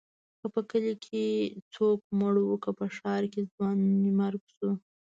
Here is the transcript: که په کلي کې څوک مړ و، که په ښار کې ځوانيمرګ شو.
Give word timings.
که 0.39 0.47
په 0.53 0.61
کلي 0.71 0.93
کې 1.05 1.23
څوک 1.73 1.99
مړ 2.19 2.35
و، 2.43 2.61
که 2.63 2.71
په 2.77 2.85
ښار 2.95 3.23
کې 3.33 3.41
ځوانيمرګ 3.53 4.43
شو. 4.55 4.71